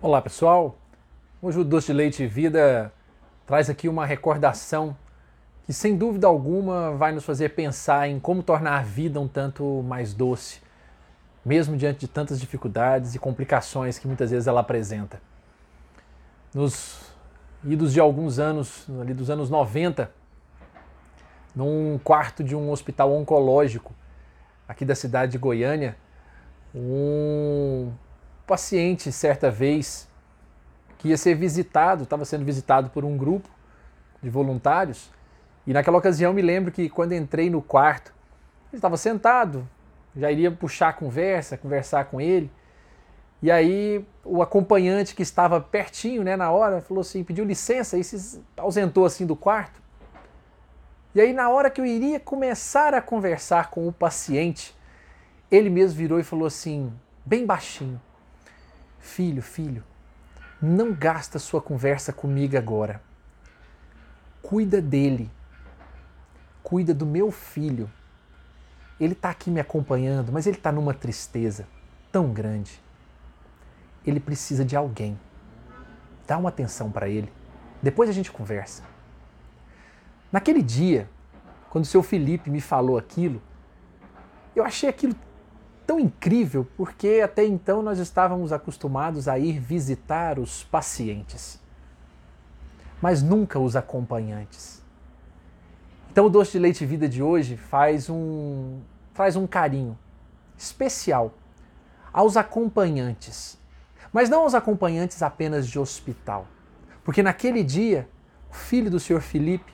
[0.00, 0.78] Olá pessoal,
[1.42, 2.92] hoje o Doce de Leite Vida
[3.44, 4.96] traz aqui uma recordação
[5.66, 9.82] que sem dúvida alguma vai nos fazer pensar em como tornar a vida um tanto
[9.82, 10.60] mais doce,
[11.44, 15.20] mesmo diante de tantas dificuldades e complicações que muitas vezes ela apresenta.
[16.54, 17.00] Nos
[17.64, 20.12] idos de alguns anos, ali dos anos 90,
[21.56, 23.92] num quarto de um hospital oncológico
[24.68, 25.96] aqui da cidade de Goiânia,
[26.72, 27.90] um
[28.48, 30.08] paciente, certa vez,
[30.96, 33.48] que ia ser visitado, estava sendo visitado por um grupo
[34.22, 35.10] de voluntários,
[35.66, 38.12] e naquela ocasião me lembro que quando entrei no quarto,
[38.72, 39.68] ele estava sentado,
[40.16, 42.50] já iria puxar a conversa, conversar com ele,
[43.42, 48.02] e aí o acompanhante que estava pertinho, né, na hora, falou assim, pediu licença e
[48.02, 49.80] se ausentou assim do quarto.
[51.14, 54.74] E aí na hora que eu iria começar a conversar com o paciente,
[55.50, 56.92] ele mesmo virou e falou assim,
[57.24, 58.00] bem baixinho:
[58.98, 59.84] Filho, filho,
[60.60, 63.00] não gasta sua conversa comigo agora.
[64.42, 65.30] Cuida dele.
[66.62, 67.90] Cuida do meu filho.
[68.98, 71.66] Ele está aqui me acompanhando, mas ele está numa tristeza
[72.10, 72.82] tão grande.
[74.04, 75.18] Ele precisa de alguém.
[76.26, 77.32] Dá uma atenção para ele.
[77.80, 78.82] Depois a gente conversa.
[80.32, 81.08] Naquele dia,
[81.70, 83.40] quando o seu Felipe me falou aquilo,
[84.54, 85.14] eu achei aquilo
[85.88, 91.58] tão incrível porque até então nós estávamos acostumados a ir visitar os pacientes,
[93.00, 94.84] mas nunca os acompanhantes.
[96.12, 98.80] Então o doce de leite vida de hoje faz um
[99.14, 99.98] faz um carinho
[100.58, 101.32] especial
[102.12, 103.58] aos acompanhantes,
[104.12, 106.46] mas não aos acompanhantes apenas de hospital,
[107.02, 108.06] porque naquele dia
[108.50, 109.72] o filho do senhor Felipe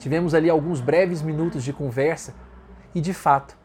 [0.00, 2.34] tivemos ali alguns breves minutos de conversa
[2.92, 3.56] e de fato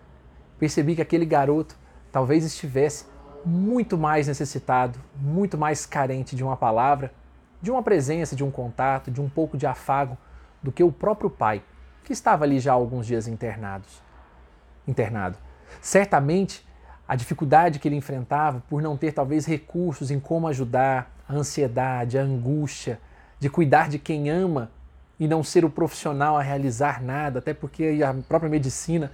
[0.62, 1.76] percebi que aquele garoto
[2.12, 3.06] talvez estivesse
[3.44, 7.12] muito mais necessitado, muito mais carente de uma palavra,
[7.60, 10.16] de uma presença, de um contato, de um pouco de afago
[10.62, 11.64] do que o próprio pai,
[12.04, 14.04] que estava ali já há alguns dias internados.
[14.88, 15.36] Internado.
[15.82, 16.64] Certamente,
[17.08, 22.20] a dificuldade que ele enfrentava por não ter talvez recursos em como ajudar, a ansiedade,
[22.20, 23.00] a angústia
[23.40, 24.70] de cuidar de quem ama
[25.20, 29.12] e não ser o profissional a realizar nada, até porque a própria medicina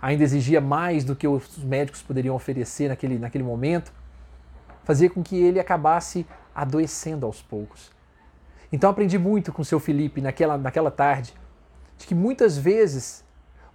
[0.00, 3.92] ainda exigia mais do que os médicos poderiam oferecer naquele, naquele momento,
[4.84, 7.90] fazia com que ele acabasse adoecendo aos poucos.
[8.72, 11.34] Então aprendi muito com o seu Felipe naquela, naquela tarde,
[11.96, 13.24] de que muitas vezes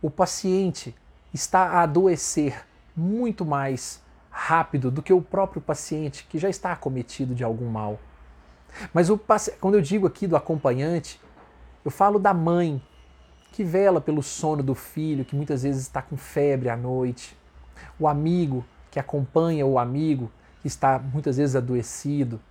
[0.02, 0.96] o paciente
[1.34, 7.36] está a adoecer muito mais rápido do que o próprio paciente que já está acometido
[7.36, 8.00] de algum mal.
[8.94, 9.20] Mas o,
[9.60, 11.20] quando eu digo aqui do acompanhante,
[11.84, 12.82] eu falo da mãe
[13.54, 17.38] que vela pelo sono do filho, que muitas vezes está com febre à noite,
[18.00, 22.42] o amigo que acompanha o amigo que está muitas vezes adoecido,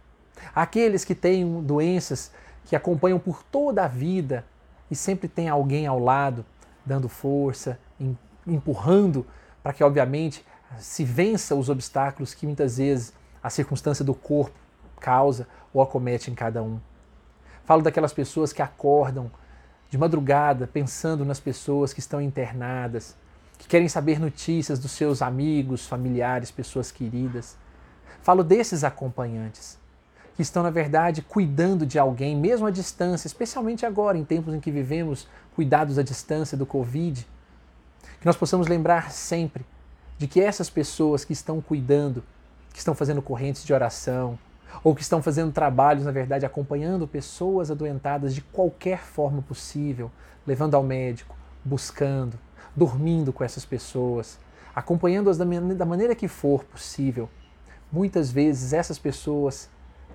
[0.55, 2.31] aqueles que têm doenças
[2.65, 4.47] que acompanham por toda a vida
[4.89, 6.47] e sempre tem alguém ao lado
[6.87, 7.81] dando força,
[8.47, 9.27] empurrando
[9.61, 10.45] para que, obviamente,
[10.79, 14.57] se vença os obstáculos que muitas vezes a circunstância do corpo
[15.01, 16.79] causa ou acomete em cada um.
[17.65, 19.31] Falo daquelas pessoas que acordam
[19.93, 23.15] de madrugada pensando nas pessoas que estão internadas,
[23.59, 27.59] que querem saber notícias dos seus amigos, familiares, pessoas queridas.
[28.23, 29.79] Falo desses acompanhantes,
[30.35, 34.61] que estão, na verdade, cuidando de alguém, mesmo à distância, especialmente agora, em tempos em
[34.61, 37.27] que vivemos cuidados à distância do Covid.
[38.19, 39.63] Que nós possamos lembrar sempre
[40.17, 42.25] de que essas pessoas que estão cuidando,
[42.73, 44.39] que estão fazendo correntes de oração,
[44.83, 50.11] ou que estão fazendo trabalhos, na verdade, acompanhando pessoas adoentadas de qualquer forma possível,
[50.47, 52.39] levando ao médico, buscando,
[52.75, 54.39] dormindo com essas pessoas,
[54.75, 57.29] acompanhando-as da maneira que for possível.
[57.91, 59.69] Muitas vezes essas pessoas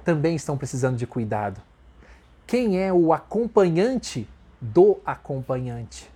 [0.03, 1.62] também estão precisando de cuidado.
[2.45, 4.28] Quem é o acompanhante
[4.59, 6.09] do acompanhante?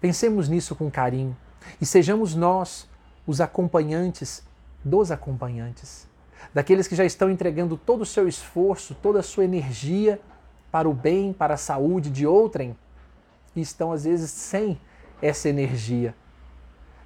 [0.00, 1.36] Pensemos nisso com carinho
[1.80, 2.88] e sejamos nós
[3.26, 4.42] os acompanhantes
[4.82, 6.09] dos acompanhantes
[6.52, 10.20] daqueles que já estão entregando todo o seu esforço, toda a sua energia
[10.70, 12.76] para o bem, para a saúde de outrem
[13.54, 14.80] e estão às vezes sem
[15.20, 16.14] essa energia.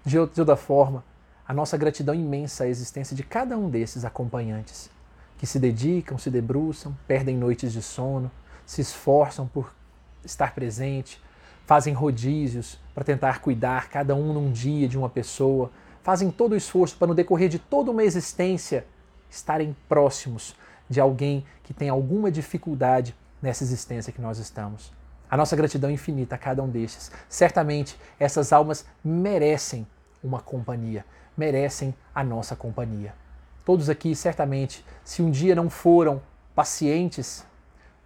[0.05, 1.05] De outra forma,
[1.47, 4.91] a nossa gratidão imensa à existência de cada um desses acompanhantes
[5.39, 8.31] que se dedicam, se debruçam, perdem noites de sono,
[8.65, 9.75] se esforçam por
[10.25, 11.23] estar presente,
[11.67, 15.71] fazem rodízios para tentar cuidar cada um num dia de uma pessoa,
[16.03, 18.87] fazem todo o esforço para no decorrer de toda uma existência
[19.35, 20.55] estarem próximos
[20.89, 24.93] de alguém que tem alguma dificuldade nessa existência que nós estamos.
[25.31, 27.11] A nossa gratidão infinita a cada um destes.
[27.29, 29.87] Certamente essas almas merecem
[30.23, 31.05] uma companhia,
[31.37, 33.15] merecem a nossa companhia.
[33.65, 36.23] Todos aqui, certamente, se um dia não foram
[36.55, 37.45] pacientes,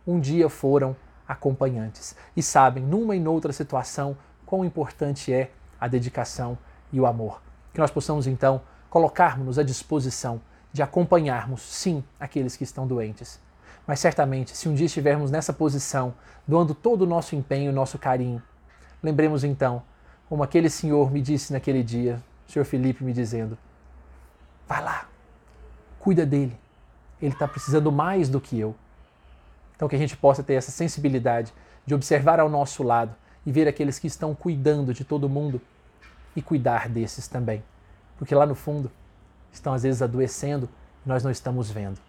[0.07, 0.97] um dia foram
[1.27, 4.17] acompanhantes e sabem, numa e noutra situação,
[4.47, 6.57] quão importante é a dedicação
[6.93, 7.43] e o amor.
[7.75, 10.41] Que nós possamos então colocarmos-nos à disposição
[10.73, 13.41] de acompanharmos, sim, aqueles que estão doentes.
[13.87, 16.15] Mas certamente, se um dia estivermos nessa posição,
[16.47, 18.43] doando todo o nosso empenho, nosso carinho,
[19.03, 19.83] lembremos então,
[20.29, 23.57] como aquele senhor me disse naquele dia, o senhor Felipe me dizendo:
[24.69, 25.09] vai lá,
[25.99, 26.59] cuida dele,
[27.21, 28.75] ele está precisando mais do que eu.
[29.75, 31.53] Então, que a gente possa ter essa sensibilidade
[31.87, 33.15] de observar ao nosso lado
[33.47, 35.61] e ver aqueles que estão cuidando de todo mundo
[36.37, 37.65] e cuidar desses também.
[38.19, 38.91] Porque lá no fundo
[39.53, 40.69] estão às vezes adoecendo
[41.05, 42.01] e nós não estamos vendo.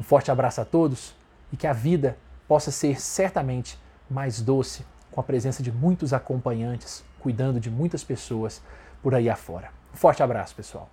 [0.00, 1.14] Um forte abraço a todos
[1.52, 2.16] e que a vida
[2.48, 3.78] possa ser certamente
[4.10, 8.62] mais doce com a presença de muitos acompanhantes, cuidando de muitas pessoas
[9.02, 9.70] por aí afora.
[9.92, 10.88] Um forte abraço, pessoal.